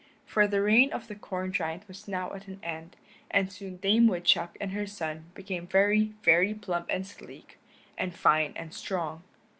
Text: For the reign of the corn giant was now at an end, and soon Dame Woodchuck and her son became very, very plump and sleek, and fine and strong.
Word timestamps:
For 0.25 0.47
the 0.47 0.63
reign 0.63 0.91
of 0.91 1.07
the 1.07 1.13
corn 1.13 1.53
giant 1.53 1.87
was 1.87 2.07
now 2.07 2.33
at 2.33 2.47
an 2.47 2.59
end, 2.63 2.95
and 3.29 3.51
soon 3.53 3.77
Dame 3.77 4.07
Woodchuck 4.07 4.57
and 4.59 4.71
her 4.71 4.87
son 4.87 5.25
became 5.35 5.67
very, 5.67 6.13
very 6.23 6.55
plump 6.55 6.87
and 6.89 7.05
sleek, 7.05 7.59
and 7.99 8.11
fine 8.11 8.53
and 8.55 8.73
strong. 8.73 9.21